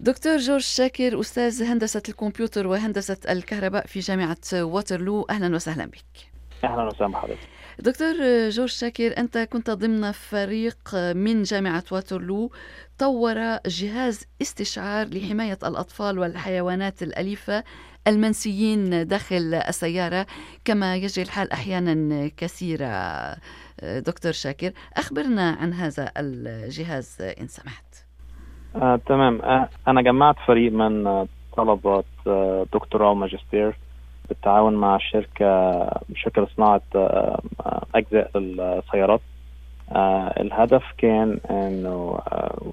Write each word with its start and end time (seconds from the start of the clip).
دكتور 0.00 0.36
جورج 0.36 0.60
شاكر 0.60 1.20
أستاذ 1.20 1.62
هندسة 1.62 2.02
الكمبيوتر 2.08 2.66
وهندسة 2.66 3.16
الكهرباء 3.28 3.86
في 3.86 4.00
جامعة 4.00 4.36
واترلو. 4.54 5.26
أهلا 5.30 5.54
وسهلا 5.54 5.86
بك. 5.86 6.30
أهلا 6.64 6.82
وسهلا 6.82 7.08
بحضرتك. 7.08 7.48
دكتور 7.78 8.14
جورج 8.48 8.68
شاكر 8.68 9.18
أنت 9.18 9.38
كنت 9.38 9.70
ضمن 9.70 10.12
فريق 10.12 10.94
من 10.94 11.42
جامعة 11.42 11.84
واترلو 11.90 12.52
طور 12.98 13.58
جهاز 13.66 14.24
استشعار 14.42 15.06
لحماية 15.08 15.58
الأطفال 15.64 16.18
والحيوانات 16.18 17.02
الأليفة 17.02 17.64
المنسيين 18.06 19.06
داخل 19.06 19.54
السيارة 19.54 20.26
كما 20.64 20.96
يجري 20.96 21.22
الحال 21.22 21.52
أحيانا 21.52 22.28
كثيرة. 22.36 23.36
دكتور 23.82 24.32
شاكر 24.32 24.72
أخبرنا 24.96 25.50
عن 25.50 25.72
هذا 25.72 26.12
الجهاز 26.16 27.16
إن 27.20 27.48
سمحت. 27.48 28.07
آه، 28.76 29.00
تمام. 29.06 29.42
آه، 29.42 29.68
أنا 29.88 30.02
جمعت 30.02 30.36
فريق 30.46 30.72
من 30.72 31.26
طلبة 31.56 32.04
آه، 32.26 32.66
دكتوراه 32.74 33.10
وماجستير 33.10 33.78
بالتعاون 34.28 34.74
مع 34.74 34.98
شركة 34.98 35.80
شركة 36.14 36.42
لصناعة 36.42 36.82
آه، 36.94 37.40
أجزاء 37.94 38.30
السيارات 38.36 39.20
آه، 39.92 40.34
الهدف 40.40 40.82
كان 40.98 41.38
إنه 41.50 42.18
آه، 42.32 42.72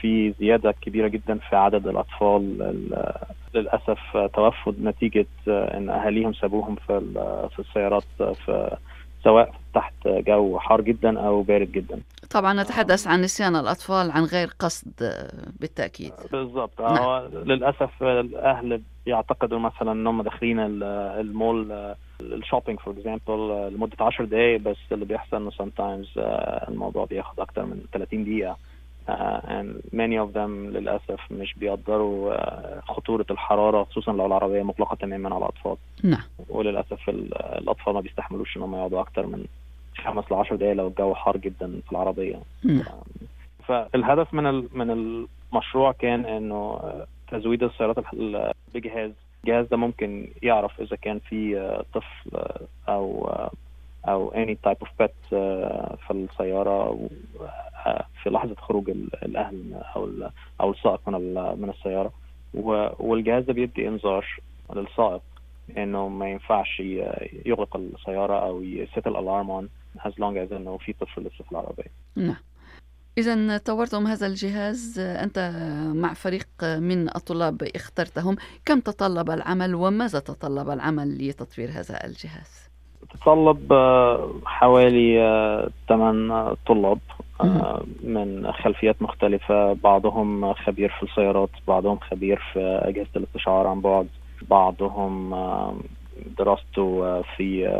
في 0.00 0.34
زيادة 0.40 0.74
كبيرة 0.80 1.08
جدا 1.08 1.38
في 1.48 1.56
عدد 1.56 1.86
الأطفال 1.86 2.58
للأسف 3.54 3.98
توفوا 4.34 4.72
نتيجة 4.82 5.26
إن 5.48 5.90
أهاليهم 5.90 6.32
سابوهم 6.32 6.76
في 6.86 7.58
السيارات 7.58 8.04
في 8.18 8.76
سواء 9.24 9.54
تحت 9.74 9.94
جو 10.08 10.58
حار 10.58 10.80
جدا 10.80 11.20
أو 11.20 11.42
بارد 11.42 11.72
جدا. 11.72 12.00
طبعا 12.30 12.62
نتحدث 12.62 13.06
عن 13.06 13.20
نسيان 13.20 13.56
الأطفال 13.56 14.10
عن 14.10 14.24
غير 14.24 14.48
قصد 14.58 14.92
بالتأكيد. 15.60 16.12
بالضبط. 16.32 16.80
نعم. 16.80 17.22
للأسف 17.32 18.02
الأهل 18.02 18.82
يعتقدوا 19.06 19.58
مثلا 19.58 19.92
انهم 19.92 20.22
داخلين 20.22 20.58
المول 20.60 21.94
ال 22.20 22.27
shopping 22.27 22.80
for 22.80 22.94
example 22.94 23.74
لمدة 23.74 23.96
10 24.00 24.24
دقائق 24.24 24.60
بس 24.60 24.76
اللي 24.92 25.04
بيحصل 25.04 25.36
إنه 25.36 25.50
sometimes 25.50 26.12
الموضوع 26.68 27.04
بياخد 27.04 27.40
أكتر 27.40 27.64
من 27.64 27.80
30 27.92 28.24
دقيقة. 28.24 28.56
And 29.08 29.68
many 29.92 30.16
of 30.18 30.32
them 30.34 30.50
للأسف 30.76 31.20
مش 31.30 31.54
بيقدروا 31.54 32.34
uh, 32.34 32.84
خطورة 32.84 33.26
الحرارة 33.30 33.84
خصوصا 33.84 34.12
لو 34.12 34.26
العربية 34.26 34.62
مغلقه 34.62 34.94
تماما 34.96 35.28
على 35.34 35.38
الأطفال. 35.44 35.76
نعم. 36.04 36.22
وللأسف 36.48 37.08
الأطفال 37.08 37.94
ما 37.94 38.00
بيستحملوش 38.00 38.56
انهم 38.56 38.74
يقعدوا 38.74 39.00
أكتر 39.00 39.26
من 39.26 39.44
خمس 39.96 40.24
ل 40.32 40.34
10 40.34 40.56
دقائق 40.56 40.72
لو 40.72 40.88
الجو 40.88 41.14
حار 41.14 41.36
جدا 41.36 41.80
في 41.86 41.92
العربية. 41.92 42.40
نعم. 42.64 42.84
فالهدف 43.66 44.34
من 44.34 44.44
من 44.72 44.90
المشروع 45.52 45.92
كان 45.92 46.24
إنه 46.24 46.80
تزويد 47.30 47.62
السيارات 47.62 47.96
بجهاز 48.74 49.10
الجهاز 49.44 49.66
ده 49.66 49.76
ممكن 49.76 50.28
يعرف 50.42 50.80
إذا 50.80 50.96
كان 50.96 51.18
في 51.18 51.72
طفل 51.94 52.42
أو 52.88 53.30
أو 54.08 54.30
any 54.32 54.54
type 54.70 54.86
of 54.86 54.88
pet 55.02 55.28
في 55.30 56.10
السيارة 56.10 57.08
في 58.22 58.30
لحظة 58.30 58.54
خروج 58.54 58.90
الأهل 59.22 59.74
أو 59.96 60.10
أو 60.60 60.70
السائق 60.70 61.08
من 61.08 61.34
من 61.60 61.70
السيارة 61.70 62.12
والجهاز 62.98 63.44
ده 63.44 63.52
بيدي 63.52 63.88
إنذار 63.88 64.40
للسائق 64.76 65.22
إنه 65.76 66.08
ما 66.08 66.30
ينفعش 66.30 66.80
يغلق 67.46 67.76
السيارة 67.76 68.46
أو 68.46 68.62
يسيت 68.62 69.06
الألارم 69.06 69.50
اون 69.50 69.68
as 69.98 70.12
long 70.12 70.36
as 70.48 70.52
إنه 70.52 70.78
في 70.78 70.92
طفل 70.92 71.22
لسه 71.22 71.44
في 71.44 71.52
العربية. 71.52 71.92
نعم. 72.16 72.36
إذا 73.18 73.58
طورتم 73.58 74.06
هذا 74.06 74.26
الجهاز 74.26 74.98
أنت 74.98 75.52
مع 75.94 76.14
فريق 76.14 76.48
من 76.62 77.08
الطلاب 77.08 77.62
اخترتهم 77.62 78.36
كم 78.64 78.80
تطلب 78.80 79.30
العمل 79.30 79.74
وماذا 79.74 80.18
تطلب 80.18 80.70
العمل 80.70 81.28
لتطوير 81.28 81.70
هذا 81.70 82.04
الجهاز؟ 82.04 82.67
تطلب 83.14 83.72
حوالي 84.44 85.68
8 85.88 86.54
طلاب 86.66 86.98
من 88.04 88.52
خلفيات 88.52 89.02
مختلفة. 89.02 89.72
بعضهم 89.72 90.52
خبير 90.52 90.88
في 90.88 91.02
السيارات 91.02 91.50
بعضهم 91.68 91.98
خبير 91.98 92.42
في 92.52 92.80
أجهزة 92.82 93.08
الاستشعار 93.16 93.66
عن 93.66 93.80
بعد. 93.80 94.08
بعضهم 94.50 95.34
دراسته 96.38 97.22
في 97.22 97.70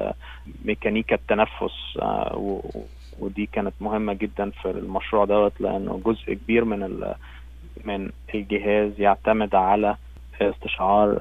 ميكانيكا 0.64 1.14
التنفس 1.14 1.98
ودي 3.20 3.46
كانت 3.52 3.74
مهمة 3.80 4.12
جدا 4.12 4.50
في 4.50 4.70
المشروع 4.70 5.24
دوت 5.24 5.60
لأنه 5.60 6.00
جزء 6.04 6.34
كبير 6.34 6.64
من 6.64 7.12
من 7.84 8.10
الجهاز 8.34 9.00
يعتمد 9.00 9.54
على 9.54 9.96
استشعار 10.40 11.18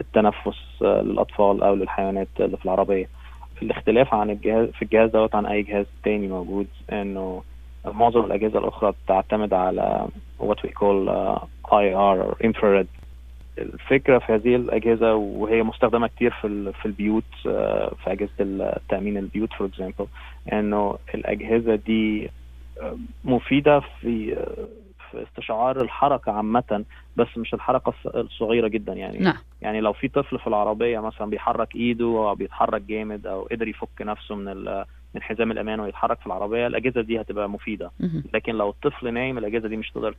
التنفس 0.00 0.82
للأطفال 0.82 1.62
أو 1.62 1.74
للحيوانات 1.74 2.28
اللي 2.40 2.56
في 2.56 2.64
العربيه 3.62 3.62
الاختلاف 3.62 4.14
عن 4.14 4.30
الجهاز 4.30 4.68
في 4.68 4.82
الجهاز 4.82 5.10
دوت 5.10 5.34
عن 5.34 5.46
أي 5.46 5.62
جهاز 5.62 5.86
تاني 6.04 6.28
موجود 6.28 6.66
إنه 6.92 7.42
معظم 7.84 8.24
الأجهزة 8.24 8.58
الأخرى 8.58 8.92
بتعتمد 9.04 9.52
على 9.54 10.08
what 10.40 10.56
we 10.64 10.70
call 10.70 11.08
uh, 11.08 11.72
IR 11.72 12.22
or 12.26 12.36
infrared. 12.46 12.86
الفكرة 13.58 14.18
في 14.18 14.32
هذه 14.34 14.56
الأجهزة 14.56 15.14
وهي 15.14 15.62
مستخدمة 15.62 16.06
كتير 16.06 16.30
في 16.30 16.72
في 16.72 16.86
البيوت 16.86 17.24
في 17.42 18.06
أجهزة 18.06 18.30
التامين 18.40 19.16
البيوت 19.16 19.52
for 19.52 19.66
example 19.66 20.06
إنه 20.52 20.98
الأجهزة 21.14 21.74
دي 21.74 22.30
مفيدة 23.24 23.80
في 23.80 24.36
في 25.16 25.22
استشعار 25.30 25.80
الحركة 25.80 26.32
عامة 26.32 26.84
بس 27.16 27.28
مش 27.38 27.54
الحركة 27.54 27.94
الصغيرة 28.06 28.68
جدا 28.68 28.92
يعني. 28.92 29.18
نعم. 29.18 29.36
يعني 29.60 29.80
لو 29.80 29.92
في 29.92 30.08
طفل 30.08 30.38
في 30.38 30.46
العربية 30.46 31.00
مثلا 31.00 31.30
بيحرك 31.30 31.74
إيده 31.76 32.04
أو 32.04 32.34
بيتحرك 32.34 32.82
جامد 32.82 33.26
أو 33.26 33.42
قدر 33.50 33.68
يفك 33.68 34.02
نفسه 34.02 34.34
من 34.34 34.64
من 35.14 35.22
حزام 35.22 35.50
الأمان 35.50 35.80
ويتحرك 35.80 36.20
في 36.20 36.26
العربية 36.26 36.66
الأجهزة 36.66 37.00
دي 37.00 37.20
هتبقى 37.20 37.48
مفيدة. 37.50 37.90
لكن 38.34 38.54
لو 38.54 38.70
الطفل 38.70 39.12
نايم 39.14 39.38
الأجهزة 39.38 39.68
دي 39.68 39.76
مش 39.76 39.90
تقدر 39.90 40.14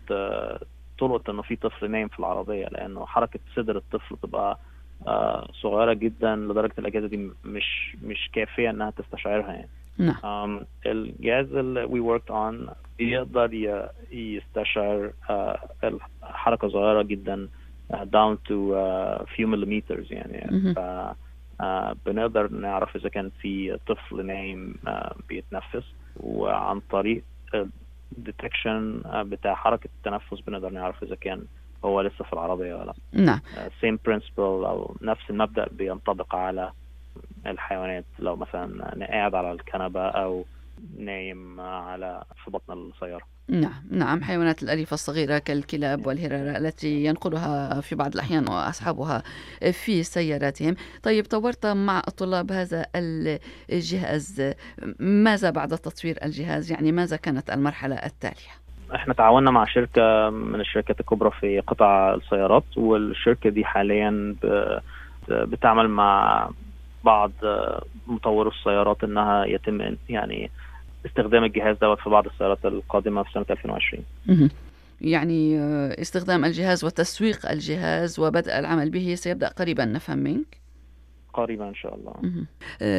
تلقط 0.98 1.30
إنه 1.30 1.42
في 1.42 1.56
طفل 1.56 1.92
نايم 1.92 2.08
في 2.08 2.20
العربية 2.20 2.66
لأنه 2.68 3.06
حركة 3.06 3.40
صدر 3.56 3.78
الطفل 3.78 4.18
تبقى 4.24 4.60
آه 5.08 5.48
صغيرة 5.62 5.94
جدا 5.94 6.36
لدرجة 6.36 6.74
الأجهزة 6.80 7.08
دي 7.08 7.30
مش 7.44 7.98
مش 8.04 8.30
كافية 8.34 8.70
إنها 8.70 8.90
تستشعرها 8.90 9.54
يعني. 9.54 9.70
نعم. 9.98 10.66
الجهاز 10.86 11.54
اللي 11.54 11.84
we 11.84 12.00
worked 12.00 12.32
on 12.32 12.68
يقدر 13.00 13.80
يستشعر 14.12 15.12
آه 15.30 15.70
حركه 16.24 16.70
صغيرة 16.70 17.02
جدا 17.02 17.48
down 18.04 18.38
to 18.44 18.76
few 19.26 19.48
millimeters 19.48 20.14
يعني. 20.14 20.74
ف 20.74 20.80
بنقدر 22.06 22.52
نعرف 22.52 22.96
إذا 22.96 23.10
كان 23.10 23.32
في 23.42 23.80
طفل 23.88 24.26
نايم 24.26 24.76
بيتنفس. 25.30 25.94
وعن 26.20 26.80
طريق 26.80 27.24
detection 28.18 29.02
بتاع 29.16 29.56
حركة 29.56 29.90
التنفس 29.98 30.40
بنقدر 30.40 30.70
نعرف 30.70 31.04
إذا 31.04 31.16
كان 31.16 31.46
هو 31.86 32.02
لسه 32.02 32.24
في 32.24 32.34
العربية 32.34 32.76
ولا 32.76 32.94
نعم. 33.14 33.40
same 33.82 34.00
principle 34.06 34.44
أو 34.44 34.96
نفس 35.02 35.30
المبدأ 35.30 35.68
بينطبق 35.72 36.36
على 36.36 36.72
الحيوانات 37.48 38.06
لو 38.20 38.36
مثلا 38.36 38.96
قاعد 39.10 39.36
على 39.36 39.52
الكنبة 39.52 40.08
أو 40.08 40.46
نايم 40.98 41.62
على 41.62 42.24
في 42.44 42.52
بطن 42.52 42.74
السيارة. 42.74 43.24
نعم 43.50 43.84
نعم 43.92 44.24
حيوانات 44.24 44.64
الأليفة 44.64 44.94
الصغيرة 44.94 45.38
كالكلاب 45.38 46.08
والهررة 46.08 46.58
التي 46.58 47.06
ينقلها 47.06 47.82
في 47.82 47.96
بعض 47.96 48.14
الأحيان 48.14 48.50
وأصحابها 48.50 49.24
في 49.72 50.04
سياراتهم. 50.04 50.76
طيب 51.04 51.26
طورت 51.26 51.66
مع 51.66 52.02
الطلاب 52.08 52.52
هذا 52.52 52.86
الجهاز. 53.70 54.54
ماذا 55.00 55.50
بعد 55.50 55.70
تطوير 55.70 56.18
الجهاز؟ 56.24 56.72
يعني 56.72 56.92
ماذا 56.92 57.18
كانت 57.18 57.50
المرحلة 57.50 57.96
التالية؟ 57.96 58.52
إحنا 58.96 59.14
تعاوننا 59.14 59.52
مع 59.52 59.66
شركة 59.66 60.30
من 60.30 60.60
الشركات 60.60 61.00
الكبرى 61.00 61.32
في 61.32 61.60
قطاع 61.60 62.14
السيارات 62.14 62.78
والشركة 62.78 63.50
دي 63.50 63.66
حاليا 63.66 64.36
بتعمل 65.30 65.88
مع 65.90 66.50
بعض 67.08 67.32
مطورو 68.08 68.50
السيارات 68.50 69.04
إنها 69.04 69.46
يتم 69.46 69.96
يعني 70.10 70.52
استخدام 71.06 71.44
الجهاز 71.44 71.76
دوت 71.82 72.00
في 72.00 72.10
بعض 72.10 72.26
السيارات 72.26 72.66
القادمة 72.66 73.24
في 73.24 73.32
سنة 73.34 73.46
2020 73.50 74.04
يعني 75.02 75.60
استخدام 76.02 76.46
الجهاز 76.46 76.86
وتسويق 76.86 77.52
الجهاز 77.52 78.20
وبدء 78.20 78.60
العمل 78.60 78.90
به 78.90 79.16
سيبدأ 79.16 79.48
قريبا 79.48 79.86
نفهم 79.86 80.18
منك؟ 80.18 80.67
قريبا 81.38 81.70
إن 81.70 81.76
شاء 81.76 81.96
الله. 81.96 82.14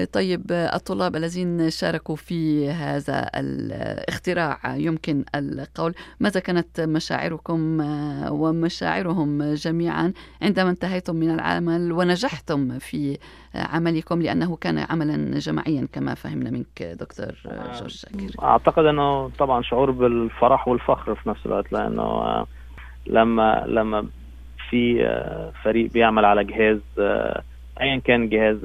طيب 0.04 0.42
الطلاب 0.50 1.16
الذين 1.16 1.70
شاركوا 1.70 2.16
في 2.16 2.70
هذا 2.70 3.30
الاختراع 3.34 4.76
يمكن 4.76 5.24
القول. 5.34 5.94
ماذا 6.20 6.40
كانت 6.40 6.80
مشاعركم 6.80 7.80
ومشاعرهم 8.30 9.54
جميعا 9.54 10.12
عندما 10.42 10.70
انتهيتم 10.70 11.16
من 11.16 11.30
العمل 11.30 11.92
ونجحتم 11.92 12.78
في 12.78 13.18
عملكم 13.54 14.22
لأنه 14.22 14.56
كان 14.56 14.78
عملا 14.78 15.38
جماعيا 15.38 15.88
كما 15.92 16.14
فهمنا 16.14 16.50
منك 16.50 16.82
دكتور 16.82 17.34
جورج 17.78 17.90
شاكر؟ 17.90 18.42
أعتقد 18.42 18.84
إنه 18.84 19.28
طبعا 19.28 19.62
شعور 19.62 19.90
بالفرح 19.90 20.68
والفخر 20.68 21.14
في 21.14 21.28
نفس 21.28 21.46
الوقت 21.46 21.72
لأنه 21.72 22.46
لما 23.06 23.64
لما 23.66 24.06
في 24.70 25.08
فريق 25.64 25.92
بيعمل 25.92 26.24
على 26.24 26.44
جهاز 26.44 26.78
ايا 27.80 27.96
كان 28.04 28.28
جهاز 28.28 28.56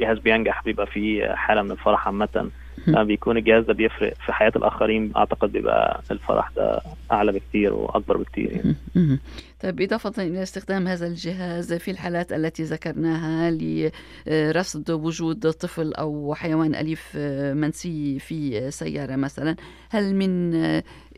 جهاز 0.00 0.18
بينجح 0.18 0.64
بيبقى 0.64 0.86
فيه 0.86 1.34
حالة 1.34 1.62
من 1.62 1.70
الفرح 1.70 2.06
عامة 2.06 2.50
بيكون 2.88 3.36
الجهاز 3.36 3.64
ده 3.64 3.74
بيفرق 3.74 4.14
في 4.26 4.32
حياة 4.32 4.52
الآخرين 4.56 5.12
أعتقد 5.16 5.52
بيبقى 5.52 6.02
الفرح 6.10 6.50
ده 6.56 6.80
أعلى 7.12 7.32
بكتير 7.32 7.72
وأكبر 7.74 8.16
بكتير 8.16 8.52
يعني. 8.52 9.18
طيب 9.62 9.80
إضافة 9.80 10.22
إلى 10.22 10.42
استخدام 10.42 10.86
هذا 10.88 11.06
الجهاز 11.06 11.72
في 11.74 11.90
الحالات 11.90 12.32
التي 12.32 12.62
ذكرناها 12.62 13.50
لرصد 13.50 14.90
وجود 14.90 15.50
طفل 15.50 15.94
أو 15.94 16.34
حيوان 16.34 16.74
أليف 16.74 17.16
منسي 17.56 18.18
في 18.18 18.70
سيارة 18.70 19.16
مثلا 19.16 19.56
هل 19.90 20.14
من 20.14 20.54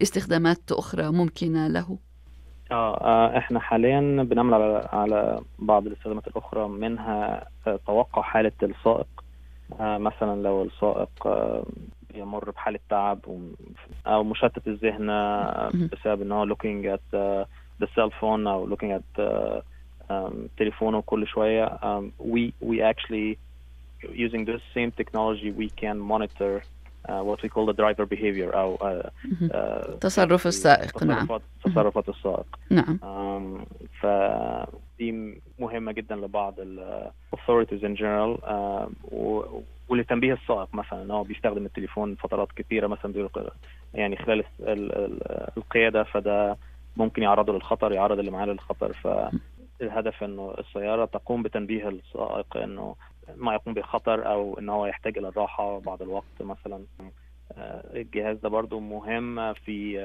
استخدامات 0.03 0.73
أخرى 0.73 1.11
ممكنة 1.11 1.69
له؟ 1.69 1.99
آه 2.75 3.39
إحنا 3.39 3.61
حاليا 3.61 4.01
بنعمل 4.23 4.55
على 4.55 4.89
على 4.93 5.41
بعض 5.59 5.87
الاستخدامات 5.87 6.27
الأخرى 6.27 6.69
منها 6.69 7.47
توقع 7.87 8.23
حالة 8.23 8.53
السائق. 8.63 9.07
آه 9.81 9.99
مثلا 9.99 10.43
لو 10.43 10.63
السائق 10.63 11.27
آه 11.27 11.65
بيمر 12.15 12.51
بحالة 12.51 12.79
تعب 12.91 13.19
أو 14.07 14.25
مشتت 14.25 14.67
الذهن 14.69 15.07
بسبب 15.93 16.23
إن 16.23 16.33
هو 16.33 16.47
looking 16.47 16.97
at 16.97 17.17
the 17.81 17.87
cell 17.87 18.11
phone 18.21 18.47
أو 18.47 18.77
at 18.77 19.21
um, 20.11 20.35
تليفونه 20.59 21.03
كل 21.03 21.27
شوية. 21.27 21.67
um, 21.67 22.13
we 22.19 22.53
we 22.61 22.83
actually 22.83 23.39
using 24.13 24.45
this 24.45 24.61
same 24.75 24.91
technology 24.91 25.51
we 25.51 25.69
can 25.71 25.99
monitor 25.99 26.63
what 27.09 27.43
we 27.43 27.49
call 27.49 27.67
the 27.67 27.77
driver 27.77 28.07
behavior 28.07 28.55
أو 28.55 28.77
uh, 28.77 29.07
uh, 29.51 29.99
تصرف 30.01 30.47
السائق. 30.47 31.05
نعم. 31.05 31.29
تصرفات 31.65 32.09
السائق. 32.09 32.47
نعم. 32.71 32.99
Um, 33.03 33.67
فدي 34.01 35.41
مهمة 35.59 35.93
جدا 35.93 36.17
لبعض 36.17 36.55
ال 36.59 37.11
authorities 37.37 37.83
in 37.83 37.97
general. 37.97 38.41
Uh, 38.45 38.89
ولتنبيه 39.89 40.33
السائق 40.33 40.69
مثلا 40.75 41.03
إن 41.03 41.11
هو 41.11 41.23
بيستخدم 41.23 41.65
التليفون 41.65 42.15
فترات 42.15 42.49
كثيره 42.57 42.87
مثلا 42.87 43.31
يعني 43.95 44.17
خلال 44.17 44.45
القيادة 45.57 46.03
فده 46.03 46.57
ممكن 46.97 47.23
يعرضه 47.23 47.53
للخطر 47.53 47.93
يعرض 47.93 48.19
اللي 48.19 48.31
معاه 48.31 48.47
للخطر. 48.47 48.93
فالهدف 48.93 50.25
إنه 50.25 50.55
السيارة 50.59 51.05
تقوم 51.05 51.43
بتنبيه 51.43 51.89
السائق 51.89 52.57
إنه 52.57 52.95
ما 53.37 53.55
يقوم 53.55 53.75
بخطر 53.75 54.27
أو 54.27 54.59
إن 54.59 54.69
هو 54.69 54.87
يحتاج 54.87 55.19
إلى 55.19 55.29
الراحه 55.29 55.79
بعض 55.79 56.03
الوقت 56.03 56.43
مثلا. 56.43 56.85
الجهاز 57.95 58.37
ده 58.39 58.49
برضو 58.49 58.81
مهم 58.81 59.53
في 59.53 59.99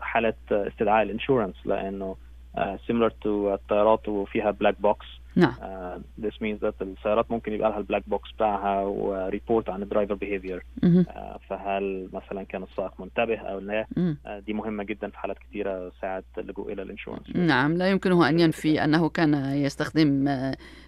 حالة 0.00 0.34
استدعاء 0.50 1.02
ال 1.02 1.08
insurance 1.08 1.66
لأنه 1.66 2.16
similar 2.58 3.10
to 3.24 3.26
الطيارات 3.26 4.08
وفيها 4.08 4.50
black 4.50 4.80
box 4.80 5.19
نعم. 5.36 5.52
Uh, 5.52 6.24
this 6.26 6.34
means 6.34 6.60
that 6.60 6.82
السيارات 6.82 7.30
ممكن 7.30 7.52
يبقى 7.52 7.70
لها 7.70 7.78
ال 7.78 7.82
black 7.82 8.02
box 8.08 8.32
بتاعها 8.32 8.82
و 8.82 8.95
report 8.95 9.70
عن 9.70 9.82
ال 9.82 9.87
driver 9.87 10.14
behavior 10.14 10.64
uh, 10.84 10.88
فهل 11.48 12.08
مثلا 12.12 12.42
كان 12.42 12.62
السائق 12.62 13.00
منتبه 13.00 13.38
أو 13.38 13.58
لا؟ 13.58 13.86
uh, 13.96 14.28
دي 14.46 14.52
مهمة 14.52 14.84
جدا 14.84 15.10
في 15.10 15.18
حالات 15.18 15.36
كثيره 15.38 15.92
ساعه 16.00 16.24
اللجوء 16.38 16.72
إلى 16.72 16.82
ال 16.82 16.87
insurance. 16.87 17.36
نعم 17.36 17.76
لا 17.76 17.90
يمكنه 17.90 18.28
أن 18.28 18.40
ينفي 18.40 18.84
أنه 18.84 19.08
كان 19.08 19.34
يستخدم 19.54 20.28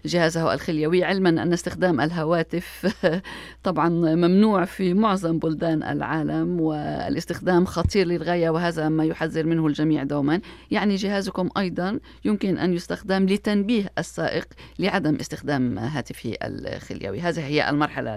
جهازه 0.05 0.53
الخليوي 0.53 1.03
علما 1.03 1.29
أن 1.29 1.53
استخدام 1.53 2.01
الهواتف 2.01 2.97
طبعا 3.63 3.89
ممنوع 3.89 4.65
في 4.65 4.93
معظم 4.93 5.39
بلدان 5.39 5.83
العالم 5.83 6.61
والاستخدام 6.61 7.65
خطير 7.65 8.07
للغاية 8.07 8.49
وهذا 8.49 8.89
ما 8.89 9.05
يحذر 9.05 9.45
منه 9.45 9.67
الجميع 9.67 10.03
دوما. 10.03 10.41
يعني 10.71 10.95
جهازكم 10.95 11.49
أيضا 11.57 11.99
يمكن 12.25 12.57
أن 12.57 12.73
يستخدم 12.73 13.25
لتنبيه 13.25 13.89
السائق. 13.97 14.32
السائق 14.33 14.53
لعدم 14.79 15.15
استخدام 15.15 15.79
هاتفه 15.79 16.33
الخليوي 16.43 17.19
هذه 17.19 17.45
هي 17.45 17.69
المرحلة 17.69 18.15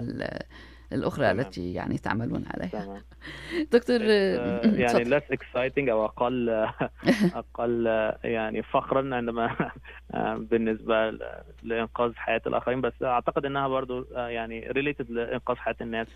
الأخرى 0.93 1.25
تمام. 1.25 1.39
التي 1.39 1.73
يعني 1.73 1.97
تعملون 1.97 2.45
عليها 2.47 2.85
تمام. 2.85 3.01
دكتور 3.73 4.01
يعني 4.83 5.19
less 5.19 5.23
exciting 5.23 5.89
أو 5.89 6.05
أقل 6.05 6.49
أقل 7.41 7.85
يعني 8.23 8.63
فخرا 8.63 9.15
عندما 9.15 9.71
بالنسبة 10.37 11.17
لإنقاذ 11.63 12.13
حياة 12.15 12.41
الآخرين 12.47 12.81
بس 12.81 12.93
أعتقد 13.03 13.45
أنها 13.45 13.67
برضو 13.67 14.05
يعني 14.15 14.69
related 14.69 15.11
لإنقاذ 15.11 15.55
حياة 15.55 15.75
الناس 15.81 16.07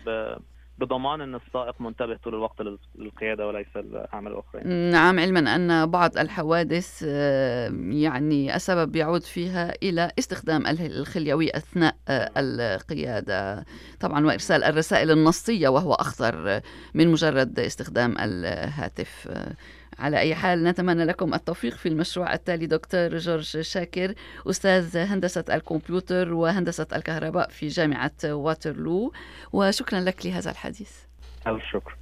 بضمان 0.84 1.20
إن 1.20 1.34
السائق 1.34 1.80
منتبه 1.80 2.16
طول 2.24 2.34
الوقت 2.34 2.56
للقيادة 2.94 3.46
وليس 3.46 3.66
الاعمال 3.76 4.32
الاخرى 4.32 4.62
نعم 4.90 5.20
علما 5.20 5.54
أن 5.54 5.90
بعض 5.90 6.18
الحوادث 6.18 7.02
يعني 7.02 8.56
السبب 8.56 8.96
يعود 8.96 9.22
فيها 9.22 9.74
إلى 9.82 10.10
استخدام 10.18 10.66
الخليوي 10.66 11.56
أثناء 11.56 11.94
القيادة. 12.10 13.64
طبعا 14.00 14.26
وإرسال 14.26 14.64
الرسائل 14.64 15.10
النصية 15.10 15.68
وهو 15.68 15.92
أخطر 15.92 16.60
من 16.94 17.08
مجرد 17.08 17.58
استخدام 17.58 18.14
الهاتف. 18.18 19.28
على 20.02 20.18
أي 20.18 20.34
حال 20.34 20.64
نتمنى 20.64 21.04
لكم 21.04 21.34
التوفيق 21.34 21.74
في 21.74 21.88
المشروع 21.88 22.34
التالي 22.34 22.66
دكتور 22.66 23.18
جورج 23.18 23.60
شاكر 23.60 24.14
أستاذ 24.50 24.96
هندسة 24.96 25.44
الكمبيوتر 25.50 26.32
وهندسة 26.34 26.86
الكهرباء 26.92 27.48
في 27.48 27.68
جامعة 27.68 28.12
واترلو 28.24 29.12
وشكرا 29.52 30.00
لك 30.00 30.26
لهذا 30.26 30.50
الحديث. 30.50 30.90
الشكر 31.46 31.96